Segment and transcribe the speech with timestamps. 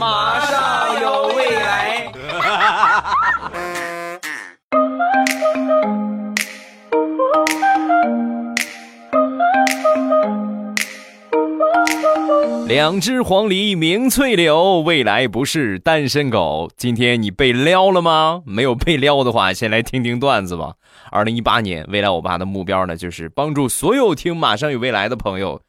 [0.00, 2.10] 马上有未来。
[12.66, 16.70] 两只黄鹂鸣翠柳，未来不是单身狗。
[16.78, 18.40] 今天你被撩了吗？
[18.46, 20.76] 没有被撩的话，先来听听段子吧。
[21.10, 25.60] 二零一八年，未来我爸的目标呢，就是帮助所有听《马上有未来》的朋友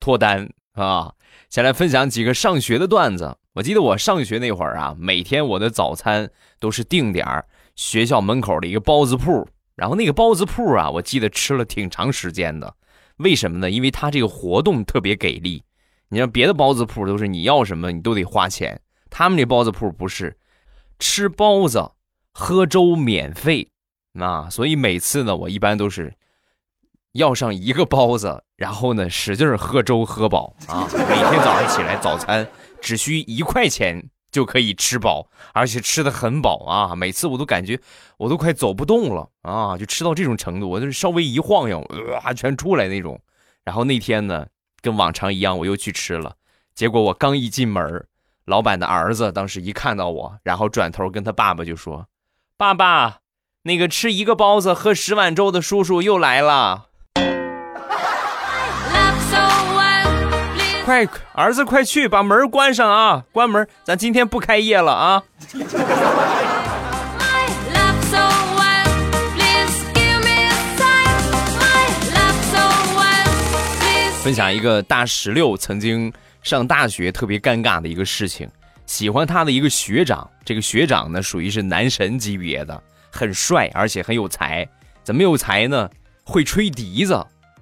[0.00, 1.12] 脱单啊。
[1.48, 3.36] 先来分享几个上学的段子。
[3.56, 12.74] 我记得我上学那会儿啊，每天我的早餐都是定点儿学校门口的一个包子铺，然后那个包子铺啊，我记得吃了挺长时间的。
[13.16, 13.70] 为什么呢？
[13.70, 15.64] 因为它这个活动特别给力。
[16.10, 18.78] 你像别的包子铺都是你要什么你都得花钱，
[19.08, 20.36] 他们这包子铺不是，
[20.98, 21.92] 吃包子
[22.34, 23.66] 喝粥免费，
[24.20, 26.12] 啊，所以每次呢我一般都是
[27.12, 30.86] 要上一个包子，然后呢使劲喝粥喝饱啊。
[30.92, 32.46] 每天早上起来早餐
[32.80, 36.94] 只需一块钱就可以吃饱，而且吃的很饱啊。
[36.94, 37.80] 每次我都感觉
[38.18, 41.80] 我都快走不动了啊，就吃到这种程度，我就是稍微一晃悠，
[42.12, 43.20] 哇，全出来那种。
[43.64, 44.46] 然后那天呢。
[44.82, 46.36] 跟往常一样，我又去吃了。
[46.72, 48.06] 结果我刚一进门，
[48.44, 52.06] 老板的儿子当时一看到我，然后转头跟他爸爸就说
[52.56, 53.18] ：“爸爸，
[53.62, 56.86] 那个吃一个包子喝十碗粥的叔叔又来了。”
[60.86, 63.24] 快，儿子快去把门关上啊！
[63.32, 65.20] 关门，咱今天不开业了啊！
[74.22, 76.12] 分享一个大石榴曾经
[76.44, 78.48] 上大学特别尴尬的一个事情，
[78.86, 84.64] 喜欢他的一个学长，这个学长呢属于是男神级别的，很帅而且很有才。
[85.02, 85.90] 怎么有才呢？
[86.22, 87.14] 会吹笛子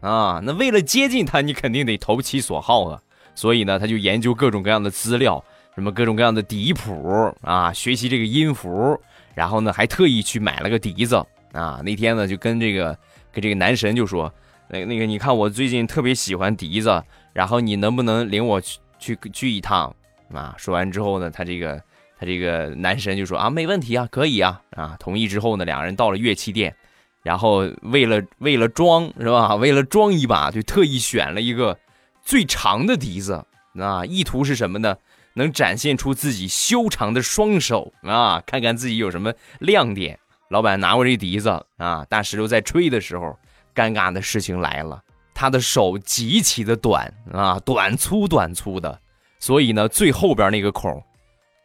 [0.02, 0.42] 啊！
[0.44, 3.00] 那为了接近他，你肯定得投其所好啊。
[3.34, 5.42] 所以呢，他就研究各种各样的资料，
[5.74, 9.00] 什么各种各样的笛谱啊，学习这个音符，
[9.34, 11.16] 然后呢还特意去买了个笛子
[11.52, 11.80] 啊。
[11.84, 12.96] 那天呢就跟这个
[13.32, 14.32] 跟这个男神就说。
[14.66, 17.04] 那那个，你看我最近特别喜欢笛子，
[17.34, 19.94] 然后你能不能领我去去去一趟
[20.32, 20.54] 啊？
[20.56, 21.76] 说完之后呢，他这个
[22.18, 24.96] 他这个男神就说啊，没问题啊，可以啊啊！
[24.98, 26.74] 同意之后呢，两人到了乐器店，
[27.22, 29.54] 然后为了为了装是吧？
[29.54, 31.78] 为了装一把，就特意选了一个
[32.24, 33.44] 最长的笛子
[33.78, 34.96] 啊，意图是什么呢？
[35.34, 40.18] 能展现出自己修长的双手啊，看看自己有什么亮点。
[40.48, 43.38] 老板拿过这笛子啊，大石榴在吹的时候。
[43.74, 45.02] 尴尬的事情来了，
[45.34, 49.00] 他的手极其的短啊，短粗短粗的，
[49.40, 51.02] 所以呢，最后边那个孔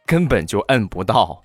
[0.06, 1.40] 根本就摁不到。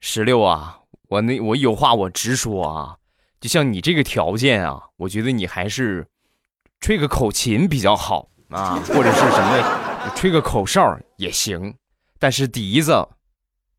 [0.00, 0.78] 石榴啊，
[1.08, 2.96] 我那我有话我直说啊，
[3.44, 6.06] 就像你这个条件啊，我觉得你还是
[6.80, 11.74] 吹个口琴比较好啊，或者是什么吹个口哨也行，
[12.18, 13.06] 但是笛子，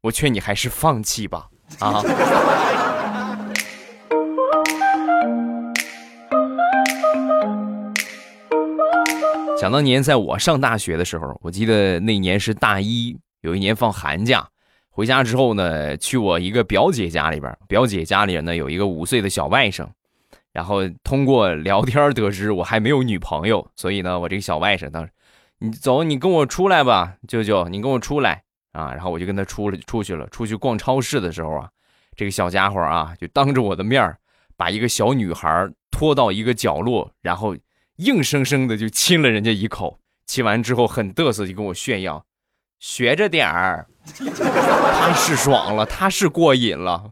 [0.01, 1.49] 我劝你还是放弃吧。
[1.79, 2.03] 啊！
[9.59, 14.47] 想当年，在我上大学的时候，我记得那年是大一，有一年放寒假，
[14.95, 17.53] 回家之后呢，去我一个表姐家里边。
[17.67, 19.85] 表姐家里呢有一个五岁的小外甥，
[20.53, 25.11] 然后通过聊天得知我还没有女朋友，所以呢，我这个小外甥当时，
[25.59, 28.44] 你走，你跟我出来吧，舅舅，你跟我出来。
[28.72, 30.25] 啊，然后我就跟他出了出去了。
[30.28, 31.69] 出去逛超市的时候啊，
[32.16, 34.17] 这个小家伙啊，就当着我的面
[34.56, 37.53] 把一个小女孩拖到一个角落，然后
[37.97, 40.00] 硬生生的就亲了人家一口。
[40.25, 42.25] 亲完之后很嘚瑟，就跟我炫耀，
[42.79, 43.88] 学着点儿。
[44.05, 47.09] 他是爽了，他是过瘾了。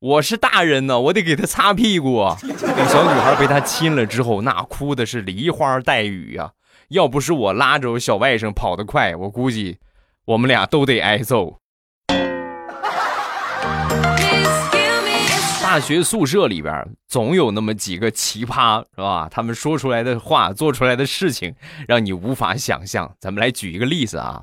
[0.00, 2.34] 我是大人呢，我得给他擦屁股。
[2.42, 6.50] 那小女孩被他亲了之后，那哭的是梨花带雨呀。
[6.88, 9.78] 要不是我拉着我小外甥跑得快，我估计。
[10.24, 11.58] 我们俩都得挨揍。
[15.62, 19.26] 大学宿舍里边总有那么几个奇葩，是吧？
[19.30, 21.54] 他们说出来的话、做出来的事情，
[21.88, 23.10] 让你无法想象。
[23.18, 24.42] 咱们来举一个例子啊。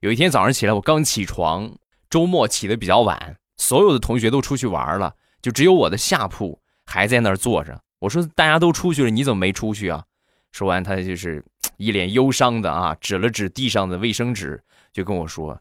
[0.00, 1.72] 有一天早上起来，我刚起床，
[2.08, 7.80] 周末起的比较晚，所有的同学都出去玩了，就只有我的下铺还在那儿坐着。
[7.98, 10.04] 我说：“大家都出去了，你怎么没出去啊？”
[10.52, 11.44] 说完，他就是
[11.78, 14.62] 一脸忧伤的啊， 指了指地上的卫生纸。
[14.92, 15.60] 就跟我说：“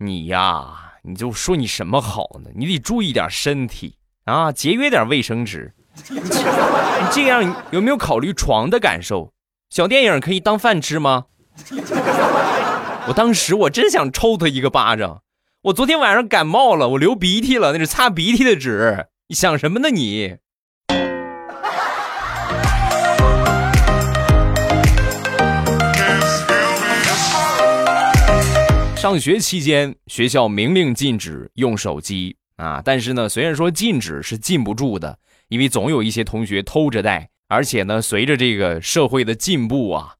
[0.00, 2.50] 你呀，你就说你什么好呢？
[2.54, 5.74] 你得注意点身体啊，节约点卫生纸。
[6.08, 6.18] 你
[7.12, 9.34] 这样有没有考虑床的感受？
[9.68, 11.26] 小电影可以当饭吃吗？”
[13.06, 15.20] 我当时我真想抽他一个巴掌。
[15.64, 19.08] 我昨天晚上感冒了我流鼻涕了那是擦鼻涕的纸。
[19.28, 20.36] 你想什么呢你？
[28.96, 32.38] 上学期间学校明令禁止用手机。
[32.56, 35.18] 啊但是呢虽然说禁止是禁不住的
[35.48, 40.14] 因为总有一些同学偷着带而且呢随着这个社会的进步啊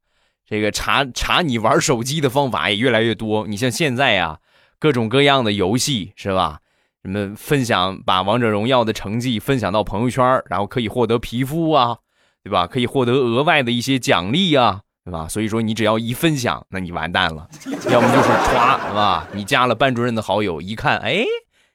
[0.55, 3.45] 这个查查你玩手机的方法也越来越多。
[3.49, 4.39] 你像现在啊，
[4.79, 6.61] 各种各样的游戏是吧？
[7.03, 11.99] 什么分享把王者荣耀的成绩分享到朋友圈，然后可以获得皮肤啊，
[12.45, 12.69] 对吧？
[12.69, 14.83] 可以获得额外的一些奖励啊。
[15.05, 15.29] 对吧？
[15.29, 17.47] 所以说你只要一分享，那你完蛋了，
[17.91, 19.29] 要么就是 歘，是吧？
[19.35, 21.27] 你加了班主任的好友，一看，哎，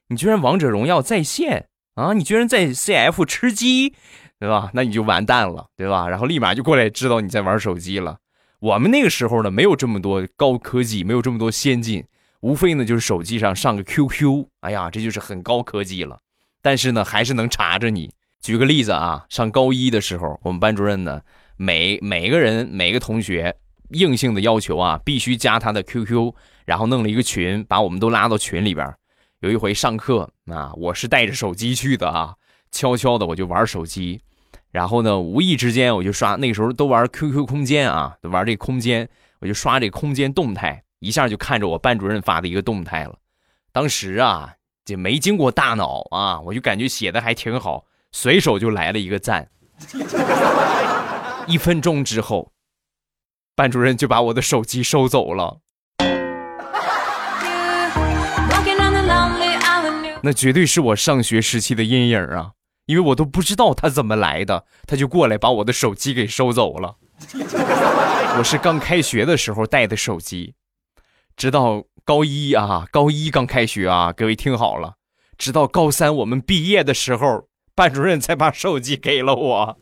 [0.07, 2.13] 你居然王者荣耀在线啊！
[2.13, 3.93] 你居然在 CF 吃鸡，
[4.39, 4.71] 对吧？
[4.73, 6.09] 那你就完蛋了，对吧？
[6.09, 8.17] 然后立马就过来知道你在玩手机了。
[8.59, 12.05] 我们那个时候呢，没有这么多高科技，没有这么多先进，
[12.41, 16.19] 无非呢就是手机上上个 QQ，哎呀，这就是很高科技了。
[16.61, 18.11] 但是呢，还是能查着你。
[18.41, 21.21] 举个例子啊，上高一的时候，我们班主任呢。
[21.61, 23.53] 每每个人每个同学
[23.89, 26.33] 硬性的要求啊，必须加他的 QQ，
[26.65, 28.95] 然后弄了一个群，把我们都拉到群里边。
[29.41, 32.33] 有一回上课啊，我是带着手机去的啊，
[32.71, 34.21] 悄悄的我就玩手机，
[34.71, 43.15] 然后呢，无意之间我就刷，那个时候都玩 QQ 空间啊，都玩这空间，我就刷这空间动态，一下就看着我班主任发的一个动态了。
[43.71, 44.53] 当时啊，
[44.85, 49.49] 就没经过大脑啊，我就感觉写的还挺好，随手就来了一个赞。
[51.47, 52.51] 一分钟之后，
[53.55, 55.61] 班主任就把我的手机收走了。
[60.21, 62.51] 那绝对是我上学时期的阴影啊！
[62.89, 66.95] 因为我都不知道他怎么来的，他就过来把我的手机给收走了。
[68.39, 70.55] 我是刚开学的时候带的手机，
[71.37, 74.95] 直到高一啊，高一刚开学啊，各位听好了，
[75.37, 77.43] 直到高三我们毕业的时候，
[77.75, 79.77] 班主任才把手机给了我。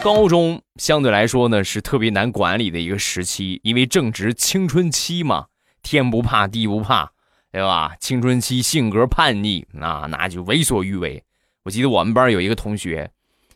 [0.00, 5.46] 高中相对来说呢是特别难管理的一个时期，因为正值青春期嘛，
[5.86, 7.12] 天不怕地不怕，
[7.52, 7.94] 对吧？
[8.00, 11.22] 青春期性格叛逆，那那就为所欲为。
[11.62, 13.08] 我记得我们班有一个同学，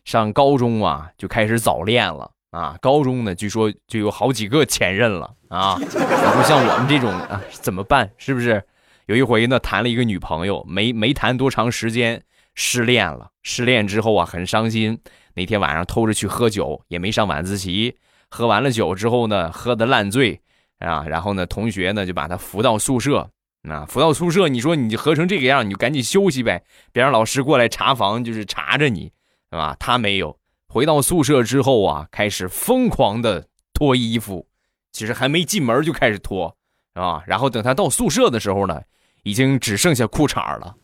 [0.05, 2.79] 上高中啊就开始早恋了啊。
[2.81, 5.77] 高中呢，据说就有好几个前任了啊。
[5.77, 8.09] 你说像我们这种啊，怎么办？
[8.17, 8.63] 是不是？
[9.07, 12.23] 有一回呢，谈了一个女朋友，没没谈多长时间，
[12.55, 13.31] 失恋了。
[13.43, 15.01] 失恋之后啊，很伤心。
[15.35, 17.97] 那天晚上偷着去喝酒，也没上晚自习。
[18.29, 20.41] 喝完了酒之后呢，喝的烂醉
[20.81, 23.31] 啊，然后呢，同学呢就把他扶到宿舍。
[23.69, 29.13] 啊，扶到宿舍，你说你喝成这个样，你就赶紧休息呗，别让老师过来查房，就是查着你，
[29.51, 29.77] 是吧？
[29.79, 30.35] 他没有
[30.67, 34.47] 回到宿舍之后啊，开始疯狂的脱衣服，
[34.93, 36.57] 其实还没进门就开始脱，
[36.95, 38.81] 啊，然后等他到宿舍的时候呢，
[39.25, 40.75] 已经只剩下裤衩了。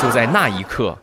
[0.00, 0.98] 就在那一刻。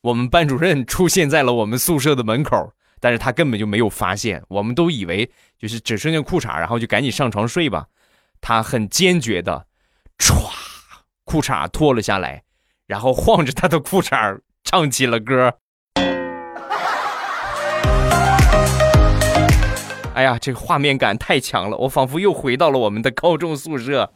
[0.00, 7.86] 我们班主任出现在了我们宿舍的门口，但是他根本就没有发现，我们都以为就是只剩下裤衩，然后就赶紧上床睡吧。
[8.40, 9.66] 他很坚决的，
[10.18, 10.50] 歘，
[11.24, 12.42] 裤衩脱了下来，
[12.86, 15.54] 然后晃着他的裤衩唱起了歌。
[20.14, 24.12] 哎呀，这个画面感太强了，我仿佛又回到了我们的高中宿舍。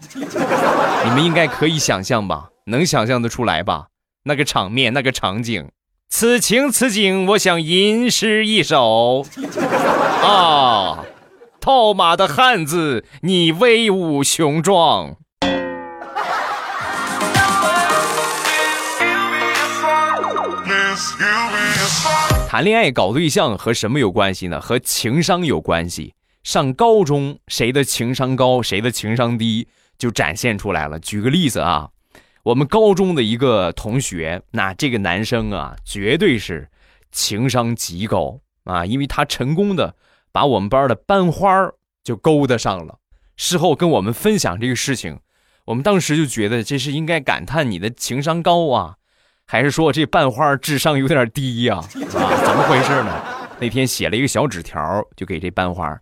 [1.05, 2.51] 你们应该可以想象吧？
[2.67, 3.87] 能想象得出来吧？
[4.25, 5.71] 那个场面，那个场景，
[6.15, 9.25] 此情此景，我想吟诗一首
[10.23, 11.07] 啊！
[11.59, 15.17] 套马的汉子，你威武雄壮。
[22.47, 24.61] 谈恋爱搞对象和什么有关系呢？
[24.61, 26.13] 和情商有关系。
[26.45, 30.99] 上高中，谁的情商高，谁的情商低，就展现出来了。
[30.99, 31.89] 举个例子啊。
[32.45, 36.69] 我们高中的一个同学，那这个男生啊，绝对是
[37.13, 39.95] 情商极高啊，因为他成功的
[40.33, 41.71] 把我们班的班花
[42.03, 42.99] 就勾搭上了。
[43.37, 45.21] 事后跟我们分享这个事情，
[45.67, 48.97] 我们当时就觉得这是应该感叹你的情商高啊，
[49.47, 51.77] 还是说这班花智商有点低呀？
[51.77, 53.23] 啊， 怎么回事呢？
[53.61, 54.81] 那天写了一个小纸条，
[55.15, 55.97] 就给这班花：“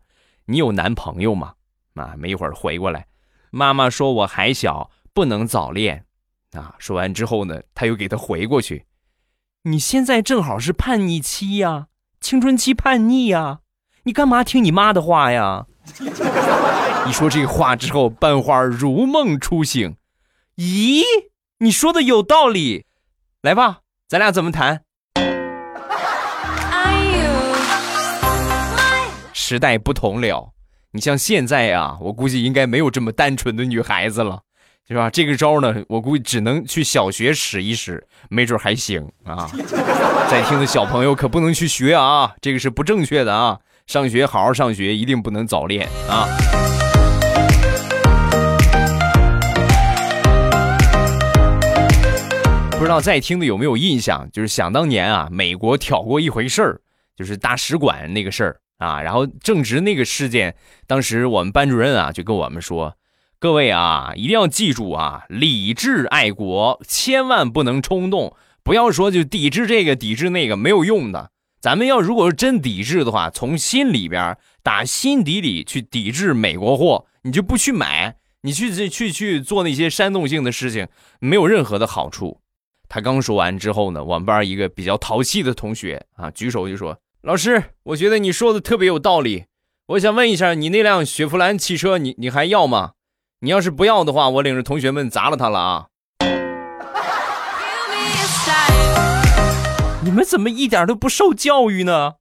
[0.46, 1.52] 你有男朋友吗？”
[1.96, 3.04] 啊，没一会儿回过来，
[3.50, 6.06] 妈妈说我还小，不能早恋。
[6.52, 6.74] 啊！
[6.78, 8.86] 说完之后呢，他又给他回过去
[9.64, 11.86] ：“你现在正好是叛逆期呀，
[12.20, 13.60] 青春期叛逆呀，
[14.04, 15.66] 你干嘛听你妈的话呀？”
[17.06, 19.96] 一说这话之后，班花如梦初醒
[20.56, 21.02] ：“咦，
[21.58, 22.86] 你说的有道理，
[23.42, 24.82] 来吧，咱俩怎么谈？”
[29.32, 30.52] 时代不同了，
[30.92, 34.42] 你像现在啊，我估计应该没有这么单纯的女孩子了。
[34.90, 35.08] 是吧？
[35.08, 39.48] 这个招呢，我估计只能去小学使一使，没准还行啊。
[40.28, 43.56] 在听的小朋友可不能去学啊，这个是不正确的啊。
[43.86, 46.26] 上学好好上学，一定不能早恋啊。
[52.72, 54.28] 不知道在听的有没有印象？
[54.32, 56.80] 就是想当年啊，美国挑过一回事儿，
[57.14, 59.00] 就是大使馆那个事儿啊。
[59.00, 60.56] 然后正值那个事件，
[60.88, 62.92] 当时我们班主任啊就跟我们说。
[63.40, 68.36] 各位啊，一定要记住啊，理智爱国，千万不能冲动。
[68.62, 71.30] 不要说就抵制这个，抵制那个，没有用的。
[71.58, 80.86] 咱们要如果是真抵制的话，从心里边打心底里去抵制美国货，你就不去买，你去去去做那些煽动性的事情，
[81.18, 82.42] 没有任何的好处。
[82.90, 89.44] 他刚说完之后呢，我们班一个比较淘气的同学啊，举手就说：“老师，我觉得你说的特别有道理。
[89.86, 92.92] 我想问一下，你那辆雪佛兰汽车，你你还要吗？”
[93.42, 95.86] 你要是不要的话，我领着同学们砸了他了啊！
[100.04, 102.16] 你们怎么一点都不受教育呢？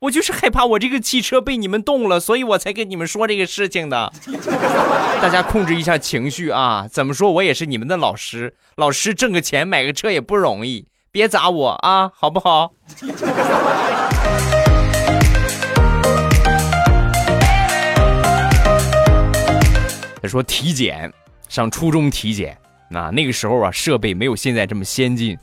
[0.00, 4.12] 我就是害怕我这个汽车被你们动了，所以我才跟你们说这个事情的。
[5.22, 6.88] 大家控制一下情绪啊！
[6.90, 12.72] 怎么说我也是你们的老师，老师挣个钱买个车也不容易，别砸我啊，好不好？
[20.28, 21.12] 说体检，
[21.48, 22.56] 上初中体检，
[22.90, 25.36] 那那个时候啊，设备没有现在这么先进，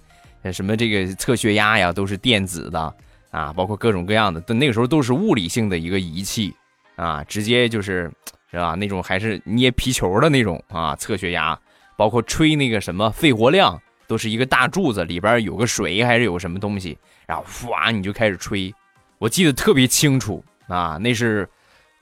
[0.52, 2.96] 什么这个测血压呀，都是电子的
[3.32, 6.54] 啊，包括各种各样的，那个时候都是物理性的一个仪器
[6.96, 8.12] 啊，直接就是，
[8.52, 8.76] 是吧？
[8.76, 11.60] 那种还是捏皮球的那种啊，测血压，
[11.98, 18.74] 包括吹那个什么肺活量，都是一个大柱子里边有个水还是有什么东西，然后哗你就开始吹，
[19.18, 21.48] 我记得特别清楚啊，那是，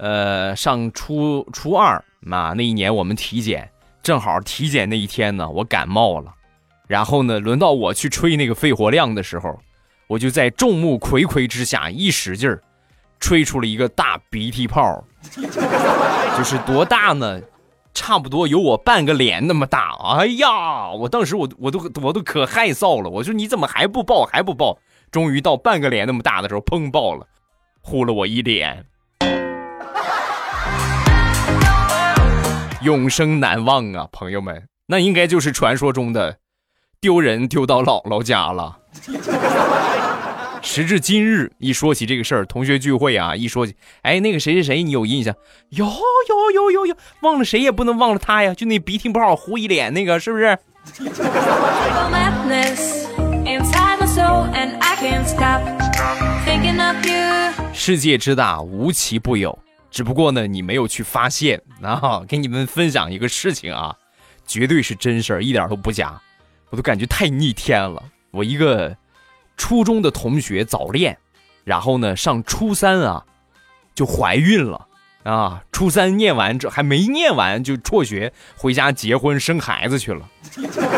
[0.01, 2.03] 呃，上初初二。
[2.22, 3.70] 那那一年我们体检，
[4.01, 6.34] 正好体检那一天呢，我感冒了，
[6.88, 9.60] 然后呢，轮到我去吹那个肺活量的时候，
[10.08, 12.60] 我就在众目睽睽之下一使劲儿，
[13.20, 17.39] 吹出了一个大鼻涕泡， 就是多大呢？
[17.93, 19.96] 差不多有我半个脸那么大。
[20.17, 24.79] 哎呀，我当时我我都我都可害臊了，我说你怎么还不爆还不爆？
[25.12, 27.27] 终于到半个脸那么大的时候，砰爆了，
[27.81, 28.84] 呼了我一脸。
[32.82, 36.38] 永生难忘啊，朋友们，那应该就是传说中的
[37.00, 38.80] 丢人丢到姥姥家了。
[40.64, 45.36] 时至今日，一说起这个事儿，同学聚会啊，一说起，哎，那个谁谁谁，你有印象？
[45.70, 50.58] 有有有有有，忘了谁也不能忘了他呀，就那鼻涕不好糊一脸那个，是不是？
[57.74, 59.58] 世界之大，无奇不有。
[59.92, 62.24] 只不过呢，你没有去发现啊！
[62.26, 63.94] 给你们分享一个事情啊，
[64.48, 66.20] 绝对是真事儿，一点都不假。
[66.70, 68.02] 我都感觉太逆天了。
[68.32, 68.96] 我一个
[69.58, 71.18] 初中的同学早恋，
[71.66, 73.26] 然后呢，上初三啊
[73.94, 74.88] 就怀孕了
[75.24, 75.62] 啊！
[75.74, 80.30] 初三念完这还没念完就辍学回家结婚生孩子去了。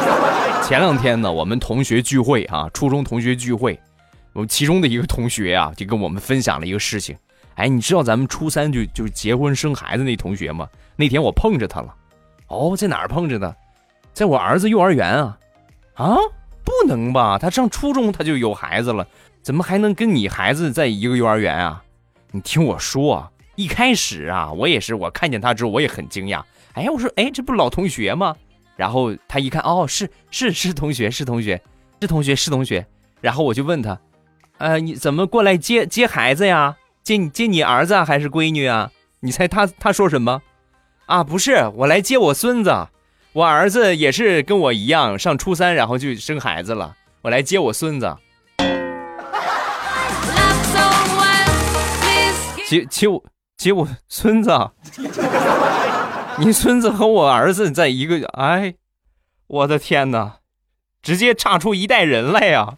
[0.64, 3.80] 前两天呢，我们同学聚会啊，初中同学聚会，
[4.34, 7.18] 我们其中的一个同学啊，就跟我们分享了一个事情。
[7.55, 10.67] 哎，你知道咱们初三就就结婚生孩子那同学吗？
[10.95, 11.93] 那天我碰着他了。
[12.48, 13.55] 哦，在哪儿碰着的？
[14.13, 15.38] 在我儿子幼儿园啊。
[15.95, 16.17] 啊，
[16.63, 17.38] 不能吧？
[17.38, 19.07] 他上初中他就有孩子了，
[19.41, 21.83] 怎么还能跟你孩子在一个幼儿园啊？
[22.31, 26.41] 你听我说啊，一开始啊，我也是，我看见他之后我也很惊讶。
[26.74, 28.36] 哎，我说，哎，这不老同学吗？
[28.75, 31.62] 然后他一看，哦，是是是同学，是同学，
[32.01, 32.83] 是同学，是同学。
[33.22, 34.00] 然后我就问他，
[34.57, 36.75] 呃，你怎么过来接接孩子呀？
[37.03, 38.89] 接你接你儿子还是闺女啊？
[39.19, 40.41] 你猜他他说什么？
[41.05, 42.88] 啊，不是，我来接我孙子，
[43.33, 48.15] 我儿子也是跟我一样上初三，然后就生孩子了，我来接我孙子。
[52.65, 53.24] 接接我
[53.57, 54.72] 接我孙子，
[56.39, 58.75] 你孙子和我儿子在一个，哎，
[59.48, 60.38] 我的天哪，
[61.01, 62.77] 直接差出一代人来呀！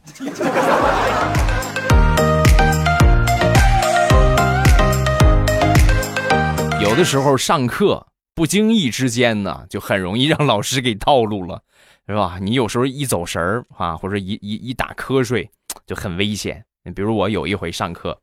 [6.96, 11.62] 有的时候上课不经意之间呢，就很容易让老师给套路了，
[12.08, 12.38] 是吧？
[12.40, 15.52] 你有时候一走神儿啊，或者一一一打瞌睡，
[15.86, 16.64] 就很危险。
[16.86, 18.18] 你比如我有一回上课，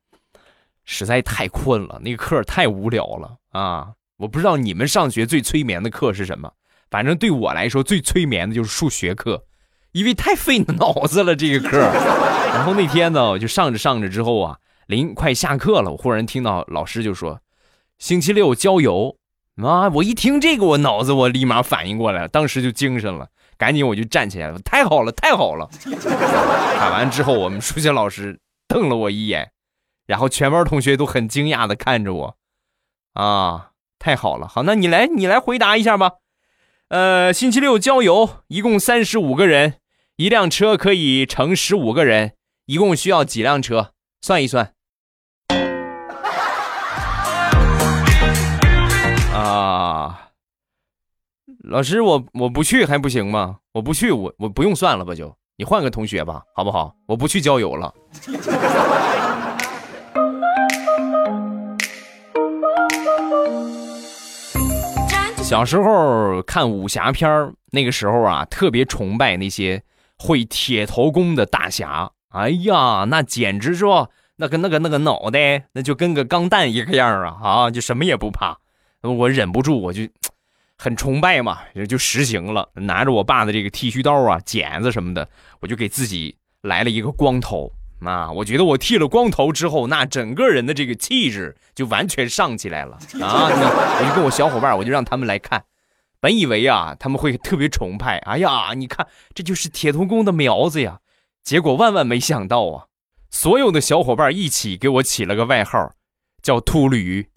[0.87, 3.89] 实在太困了，那个课太无聊了啊！
[4.17, 6.51] 我不知道你们上学最催眠的课是什么，
[6.91, 9.45] 反正对我来说最催眠的就是数学课，
[9.93, 11.79] 因为太费脑子了这个课。
[11.79, 17.39] 然后那天呢，我就上着上着之后啊，临快下课了，我忽然听到老师就说。
[18.03, 19.17] 星期六郊游，
[19.63, 19.89] 啊！
[19.91, 24.59] 我一听这个，我脑子我立马反应过来了，当时就精神了，赶紧我就站起来了。
[24.59, 25.71] 太好了，太好了！
[26.81, 29.53] 喊完之后，我们数学老师瞪了我一眼，
[30.05, 32.37] 然后全班同学都很惊讶的看着我。
[33.13, 34.49] 啊，太好了！
[34.49, 36.15] 好，那你来，你来回答一下吧。
[36.89, 39.75] 呃，星期六郊游，一共三十五个人，
[40.17, 42.33] 一辆车可以乘十五个人，
[42.67, 43.93] 一共需要几辆车？
[44.21, 44.75] 算一算。
[51.65, 53.59] 老师，我我不去还不行吗？
[53.73, 55.15] 我不去，我我不用算了吧？
[55.15, 56.93] 就你换个同学吧，好不好？
[57.07, 57.95] 我不去郊游了。
[65.39, 69.85] 小时候看武侠片儿那个时候啊，特别崇拜那些
[70.19, 72.11] 会铁头功的大侠。
[72.31, 77.39] 哎呀，那简直说那个那个那个脑袋，那就跟个钢弹一个样啊！
[77.41, 78.59] 啊，就什么也不怕。
[79.03, 80.03] 我忍不住，我就
[80.83, 85.29] 很崇拜嘛，就实行了，拿着我爸的这个剃须刀啊、剪子什么的，
[85.61, 87.71] 我就给自己来了一个光头
[88.01, 88.33] 啊。
[88.33, 93.47] 我觉得我剃了光头之后，那整个人的这个气质就完全上起来了啊！
[93.47, 95.63] 我就跟我小伙伴，我就让他们来看，
[96.19, 100.99] 本以为啊他们会特别崇拜，哎呀，你看这就是铁头功的苗子呀。
[101.45, 102.87] 结果万万没想到啊，
[103.31, 105.93] 所有的小伙伴一起给我起了个外号，
[106.43, 107.29] 叫秃驴。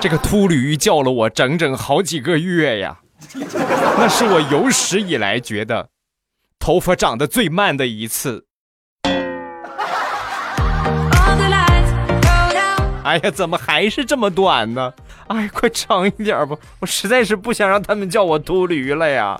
[0.00, 2.98] 这个秃驴叫了我整整好几个月呀，
[3.98, 5.90] 那是我有史以来觉得
[6.58, 8.46] 头发长得最慢的一次。
[13.02, 14.90] 哎呀，怎么还是这么短呢？
[15.28, 19.38] 哎，快长一点吧，我实在是不想让他们叫我秃驴了呀。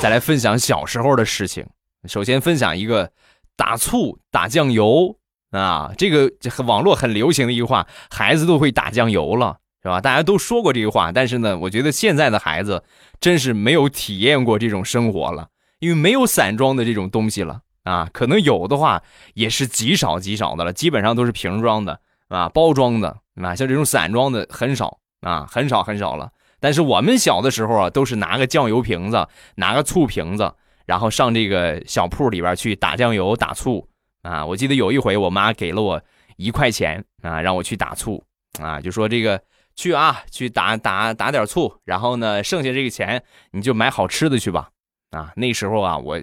[0.00, 1.66] 再来分享小时候的事情。
[2.06, 3.10] 首先分享一个
[3.56, 5.16] 打醋打酱油
[5.50, 10.00] 啊，这个这网络很流行的一句话，孩子都会打酱油了，是吧？
[10.00, 12.84] 大家都说过这句话，但是呢，我觉得现在的孩子
[13.18, 15.48] 真是没有体验过这种生活了，
[15.80, 19.02] 因为没有散装的这种东西了啊，可能有的话
[19.34, 23.08] 也是极少极少的了，基本上都是瓶装的啊，包装的
[23.42, 26.30] 啊，像这种散装的很少啊，很少很少了。
[26.60, 30.54] 但是我们小的时候啊，都是拿个酱油瓶子，拿个醋瓶子。
[30.88, 33.86] 然后上这个小铺里边去打酱油、打醋
[34.22, 34.46] 啊！
[34.46, 36.02] 我记得有一回，我妈给了我
[36.38, 38.24] 一块钱啊，让我去打醋
[38.58, 39.38] 啊，就说这个
[39.76, 44.70] 去啊，去打打打点醋，然后呢，剩下这个钱你就买好吃的去吧
[45.10, 45.30] 啊！
[45.36, 46.18] 那时候啊，我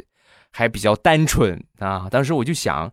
[0.52, 2.92] 还比较单纯啊，当时我就想，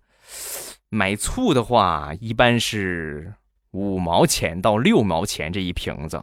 [0.90, 3.32] 买醋的话一般是
[3.70, 6.22] 五毛钱到六毛钱这一瓶子，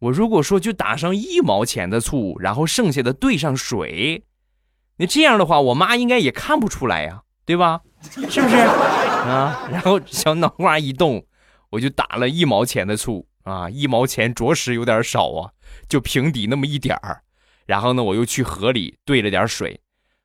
[0.00, 4.22] 我如果说就打上一毛钱的醋，然后剩下的兑上水。
[4.96, 7.80] 那这样的话，我妈应该也看不出来呀，对吧？
[8.00, 9.66] 是不是啊？
[9.72, 11.24] 然后小脑瓜一动，
[11.70, 15.50] 我就打了一毛钱的醋啊，一毛钱着实有点少啊，
[15.88, 17.22] 就平底那么一点儿。
[17.66, 19.80] 然后呢，我又去河里兑了点水，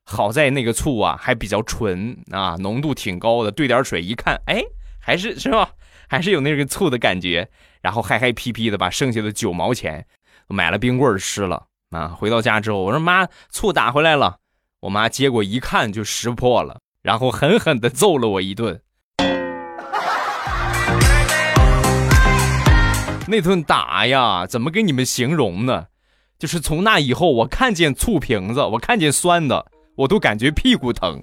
[0.05, 3.51] 好在那个醋啊还比较纯啊，浓度挺高的。
[3.51, 4.61] 兑点水一看，哎，
[4.99, 5.71] 还是是吧？
[6.09, 7.49] 还是有那个醋的感觉。
[7.81, 10.05] 然后嗨嗨皮皮的把剩下的九毛钱
[10.49, 12.09] 买了冰棍吃了啊。
[12.09, 14.38] 回到家之后，我说妈，醋打回来了。
[14.81, 18.81] 我妈接过一看就识破了，然后狠狠的揍了我一顿。
[23.27, 25.87] 那顿打呀，怎么给你们形容呢？
[26.37, 29.65] 就是从那以后，我看见醋瓶子，我看见酸的，
[29.97, 31.21] 我都感觉屁股疼。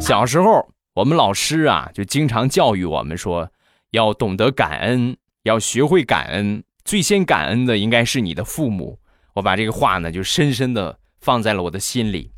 [0.00, 3.50] 小时候，我们老师啊，就经常教育我们说，
[3.90, 5.14] 要懂得感恩。
[5.42, 8.98] 要学会感恩，最先感恩的应该是你的父母。
[9.34, 12.32] 我把这个话呢，就深深的放在了我的心里。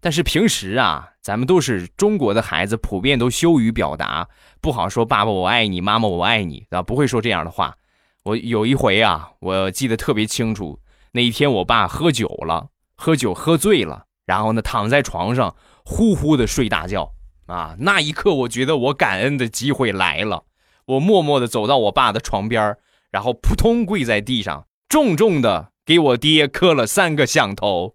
[0.00, 4.28] 但是平时啊，咱们都是中国的孩子，普遍都羞于表达，
[4.60, 7.76] 不好说“爸爸我爱你，妈妈我爱你”，啊，不会说这样的话。
[8.24, 10.80] 我有一回啊，我记得特别清楚，
[11.12, 17.12] 那一天我爸喝酒了，喝酒喝醉了，然后呢躺在床上呼呼的睡大觉
[17.46, 17.76] 啊。
[17.78, 20.44] 那一刻，我觉得我感恩的机会来了。
[20.90, 22.76] 我默默地走到我爸的床边
[23.12, 27.94] 然后扑通跪在地上，重重的给我爹磕了三个响头。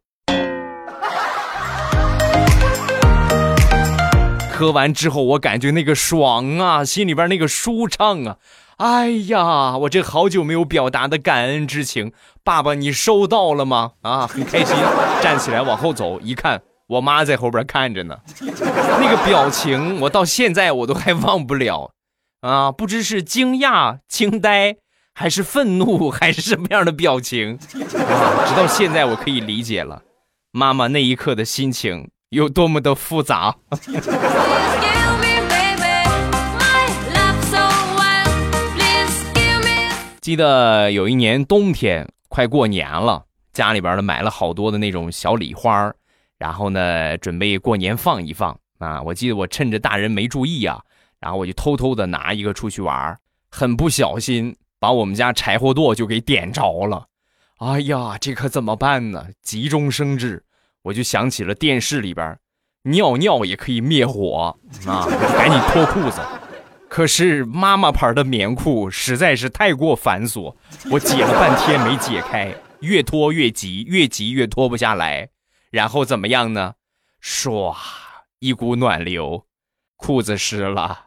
[4.49, 8.37] 磕完之后，我感觉那个爽啊，心里边那个舒畅啊，
[8.77, 12.13] 哎呀，我这好久没有表达的感恩之情，
[12.45, 13.91] 爸爸你收到了吗？
[14.03, 14.73] 啊，很开心，
[15.21, 21.91] 站起来往后走，一看我妈在后边看着呢， 那个表情我到现在我都还忘不了。
[22.45, 24.75] 啊，不知是惊讶、惊呆，
[25.15, 27.57] 还是愤怒，还是什么样的表情？
[27.57, 27.89] 直
[28.55, 30.03] 到现在我可以理解了，
[30.51, 33.55] 妈妈那一刻的心情有多么的复杂。
[40.21, 45.91] 记得有一年冬天，快过年了，家里边呢买了好多的那种小礼花
[46.37, 49.01] 然后呢准备过年放一放啊。
[49.01, 50.79] 我记得我趁着大人没注意啊，
[51.25, 54.55] 然后我就偷偷的拿一个出去玩，很不小心。
[54.77, 57.07] 把我们家柴火垛就给点着了，
[57.57, 59.25] 哎呀，这可怎么办呢？
[59.41, 60.43] 急中生智，
[60.83, 62.37] 我就想起了电视里边，
[62.83, 65.07] 尿尿也可以灭火啊！
[65.35, 66.21] 赶紧脱裤子。
[66.87, 70.55] 可是妈妈牌的棉裤实在是太过繁琐，
[70.91, 75.29] 我解了半天没解开，越脱越急，越急越脱不下来。
[75.71, 76.75] 然后怎么样呢？
[77.23, 77.75] 唰，
[78.37, 79.47] 一股暖流，
[79.95, 81.05] 裤子湿了。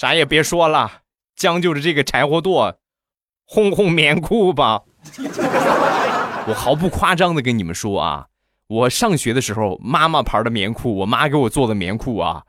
[0.00, 1.02] 啥也别说了，
[1.36, 2.76] 将就着这个柴火垛，
[3.46, 4.80] 烘烘棉裤吧。
[6.48, 8.28] 我毫不夸张的跟你们说啊，
[8.66, 12.44] 我上学的时候，妈妈牌的棉裤，我妈给我做的棉裤啊，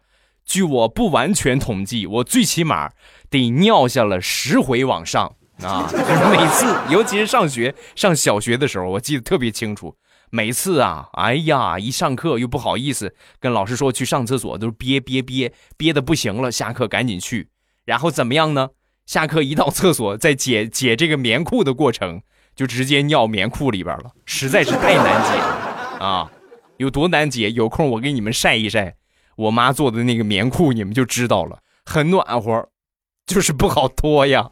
[0.46, 2.90] 据我不完全统计，我最起码
[3.30, 5.86] 得尿下了十回往上啊。
[5.92, 9.94] 就是每次，尤其是上学上小学的时候，我记得特别清楚。
[10.32, 17.50] 每次啊，哎呀，一上课又不好意思跟老师说去上厕所，都是憋憋憋憋的不行了，下课赶紧去，
[17.84, 18.70] 然后怎么样呢？
[19.06, 22.22] 下课一到厕所，在解解这个棉裤的过程，
[22.56, 26.32] 就直接尿棉裤里边了， 实在是太难解了啊！
[26.78, 27.52] 有多难解？
[27.52, 28.96] 有空我给你们晒一晒
[29.36, 32.70] 我妈做的那个棉裤，你们就知道了，很暖和，
[33.26, 34.50] 就是不好脱呀。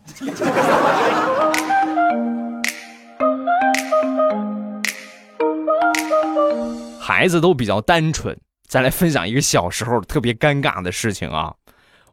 [7.10, 11.56] 孩子都比较单纯，再来分享一个小时候特别尴尬的事情啊。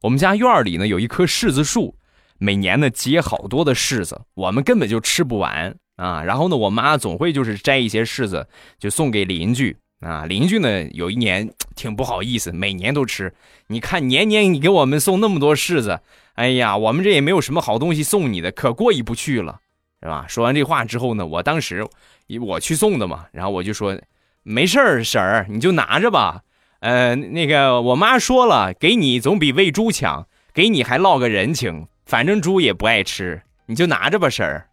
[0.00, 1.94] 我们家院里呢有一棵柿子树，
[2.38, 6.22] 每年呢结好多的柿子，我们根本就吃不完啊。
[6.22, 10.24] 然后呢，我妈总会就是摘一些柿子就送给邻居啊。
[10.24, 13.34] 邻居呢有一年挺不好意思，每年都吃。
[13.66, 16.00] 你看年年你给我们送那么多柿子，
[16.36, 19.60] 哎呀，我们这也没有什么好东西送你的，可过意不去了，
[20.00, 20.24] 是吧？
[20.26, 21.86] 说完这话之后呢，我当时
[22.40, 23.94] 我去送的嘛，然后我就说。
[24.48, 26.42] 没事儿，婶儿，你就拿着吧。
[26.78, 31.88] 呃，那个我妈说了，给你总比喂猪强，给你还落个人情。
[32.04, 34.68] 反正猪也不爱吃，你就拿着吧，婶儿。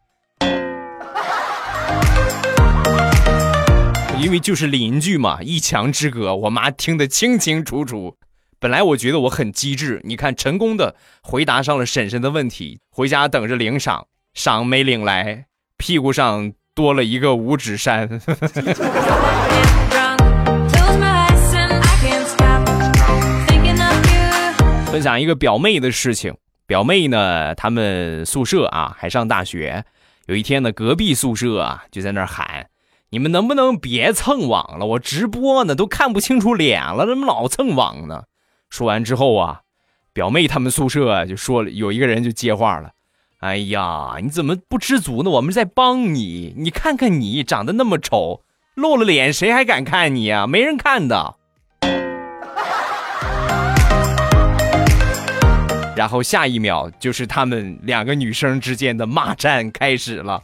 [4.19, 8.15] 因为就是邻居嘛，一墙之隔，我妈听得清清楚楚。
[8.59, 14.05] 本来我觉得我很机智，你看，成功的回答上了婶婶的问题，回家等着领赏，
[14.36, 16.53] 赏没领来，屁股上。
[16.75, 18.07] 多了一个五指山。
[24.91, 26.36] 分享一个表妹的事情。
[26.65, 29.83] 表妹呢，他们宿舍啊还上大学。
[30.27, 32.67] 有一天呢，隔壁宿舍啊就在那喊
[33.12, 34.86] ：“你们能不能别蹭网了？
[34.86, 38.23] 我直播呢，都看不清楚脸了，怎么老蹭网呢？”
[38.71, 39.62] 说完之后啊，
[40.13, 42.91] 表妹他们宿舍就说了，有一个人就接话了。
[43.43, 45.29] 哎呀，你怎么不知足呢？
[45.29, 48.39] 我们在帮你，你看看你长得那么丑，
[48.73, 50.47] 露了脸谁还敢看你呀？
[50.47, 51.36] 没人看的。
[55.93, 60.41] 然后下一秒就是他们两个女生之间的骂战开始了。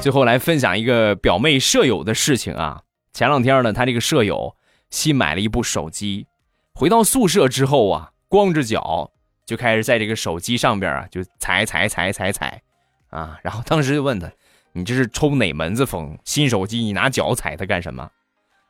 [0.00, 2.80] 最后来分享一个表妹舍友的事情啊，
[3.12, 4.56] 前两天呢，她这个舍友。
[4.94, 6.24] 新买了一部手机，
[6.72, 9.10] 回到宿舍之后啊，光着脚
[9.44, 12.62] 就开始在这个手机上边啊，就踩踩踩踩踩，
[13.10, 14.30] 啊，然后当时就问他，
[14.72, 16.16] 你这是抽哪门子风？
[16.24, 18.08] 新手机你拿脚踩它干什么？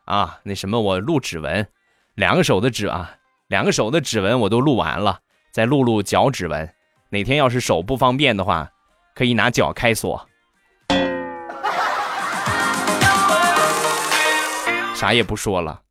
[0.07, 1.69] 啊，那什么，我录指纹，
[2.15, 3.15] 两个手的指啊，
[3.49, 5.21] 两个手的指纹我都录完了，
[5.53, 6.67] 再录录脚指纹。
[7.11, 8.71] 哪天要是手不方便的话，
[9.15, 10.27] 可以拿脚开锁。
[14.95, 15.83] 啥也不说了。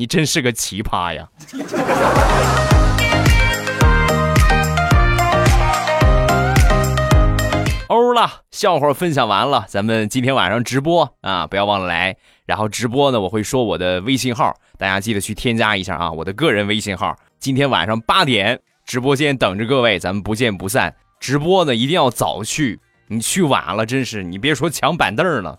[0.00, 1.28] 你真是个奇葩呀！
[7.88, 12.16] 欧了，笑话分享完了，咱们今天晚上直播啊，不要忘了来。
[12.46, 17.16] 然后直播呢，我会说我的微信号，大家记得去添加一下啊，我的个人微信号。
[17.40, 20.94] 今天晚上八点，直播间等着各位，咱们不见不散。
[21.18, 25.58] 直播呢，一定要早去，你去晚了，真是你别说抢板凳了。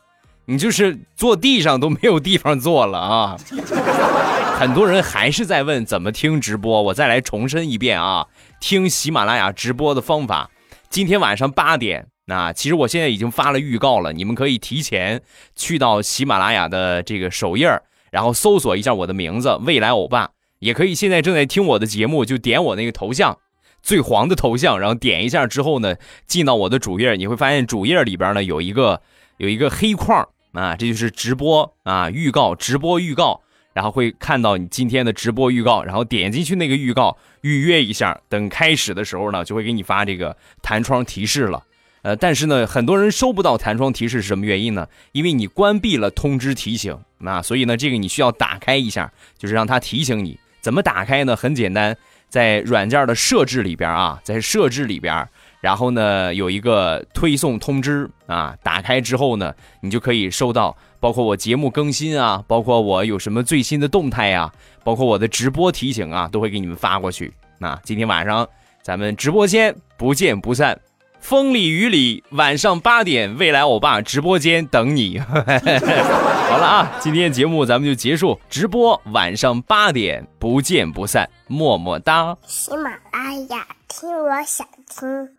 [0.50, 3.38] 你就是坐地上都没有地方坐了啊！
[4.58, 8.26] 很多人还是在问怎么听直播，我再来重申一遍啊！
[8.60, 10.50] 听喜马拉雅直播的方法，
[10.90, 15.22] 今天晚上八点那其实我现在已经发了预告了，你们可以提前
[15.56, 17.70] 去到喜马拉雅的这个首页
[18.10, 23.38] 然后搜索一下我的名字“未来欧巴”，也可以现在正在听我的节目，就点我那个头像，
[23.84, 25.94] 最黄的头像，然后点一下之后呢，
[26.26, 29.00] 进到我的主页，你会发现主页里边呢有一个
[29.38, 30.28] 有一个黑框
[30.60, 33.42] 啊，这就是直播啊预告，直播预告。
[33.72, 41.64] 然后会看到你今天的直播预告，然后点进去那个预告预约一下，等开始的时候呢，就会给你发这个弹窗提示了。
[42.02, 44.88] 呃，但是呢，很多人收不到弹窗提示是什么原因呢？
[45.14, 50.38] 因为你关闭了通知提醒啊，所以呢，这个你需要打开一下，就是让它提醒你。
[50.60, 51.36] 怎么打开呢？
[51.36, 51.96] 很简单，
[52.28, 55.30] 在软件的设置里边啊，在设置里边。
[55.62, 64.52] 然后呢，有一个推送通知啊，打开之后呢，你就可以收到，包括我节目更新啊，包括我有什么最新的动态呀，
[64.84, 67.34] 包括我的直播提醒啊，都会给你们发过去。
[67.58, 68.48] 那今天晚上
[68.82, 70.80] 咱们直播间不见不散，
[71.20, 75.20] 风里雨里，晚上八点，未来欧巴直播间等你。
[76.50, 82.38] 好了啊，今天节目咱们就结束，直播晚上八点不见不散，么么哒。
[82.46, 85.39] 喜马拉雅，听我想听。